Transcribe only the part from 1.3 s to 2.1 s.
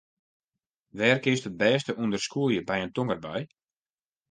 it bêste